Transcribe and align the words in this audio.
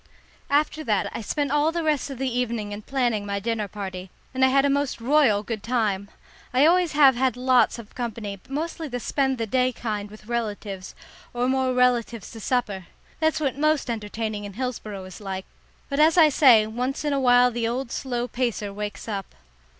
After 0.49 0.83
that 0.85 1.11
I 1.15 1.21
spent 1.21 1.51
all 1.51 1.71
the 1.71 1.83
rest 1.83 2.09
of 2.09 2.17
the 2.17 2.27
evening 2.35 2.71
in 2.71 2.81
planning 2.81 3.23
my 3.23 3.39
dinner 3.39 3.67
party, 3.67 4.09
and 4.33 4.43
I 4.43 4.47
had 4.47 4.65
a 4.65 4.67
most 4.67 4.99
royal 4.99 5.43
good 5.43 5.61
time. 5.61 6.09
I 6.55 6.65
always 6.65 6.93
have 6.93 7.15
had 7.15 7.37
lots 7.37 7.77
of 7.77 7.93
company, 7.93 8.37
but 8.37 8.51
mostly 8.51 8.87
the 8.87 8.99
spend 8.99 9.37
the 9.37 9.45
day 9.45 9.71
kind 9.71 10.09
with 10.09 10.25
relatives, 10.25 10.95
or 11.35 11.47
more 11.47 11.71
relatives 11.75 12.31
to 12.31 12.39
supper. 12.39 12.87
That's 13.19 13.39
what 13.39 13.59
most 13.59 13.91
entertaining 13.91 14.43
in 14.43 14.53
Hillsboro 14.53 15.03
is 15.05 15.21
like, 15.21 15.45
but, 15.87 15.99
as 15.99 16.17
I 16.17 16.29
say, 16.29 16.65
once 16.65 17.05
in 17.05 17.13
a 17.13 17.19
while 17.19 17.51
the 17.51 17.67
old 17.67 17.91
slow 17.91 18.27
pacer 18.27 18.73
wakes 18.73 19.07
up. 19.07 19.35